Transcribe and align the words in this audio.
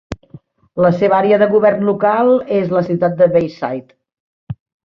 La 0.85 0.89
seva 1.01 1.15
àrea 1.17 1.39
de 1.43 1.49
govern 1.51 1.85
local 1.91 2.33
és 2.63 2.75
la 2.79 2.85
ciutat 2.91 3.23
de 3.23 3.29
Bayside. 3.37 4.59